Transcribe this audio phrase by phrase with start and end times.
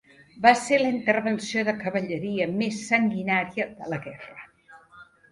[0.43, 4.47] Va ser la intervenció de cavalleria més sanguinària de la guerra.